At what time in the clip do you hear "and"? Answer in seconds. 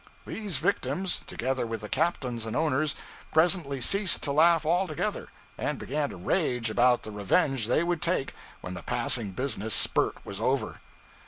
2.47-2.55, 5.59-5.77